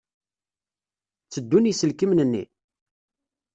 Tteddun 1.23 1.67
yiselkimen-nni? 1.69 2.43